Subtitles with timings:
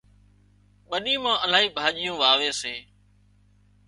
[0.89, 2.75] ٻني مان الاهي ڀاڄيون واوي سي